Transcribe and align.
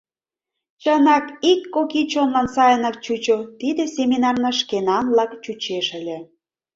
Чынак, 0.81 1.25
ик-кок 1.51 1.91
ий 1.99 2.07
чонлан 2.11 2.47
сайынак 2.55 2.95
чучо, 3.05 3.37
тиде 3.59 3.83
семинарна 3.95 4.51
шкенанлак 4.59 5.31
чучеш 5.43 5.87
ыле. 5.99 6.17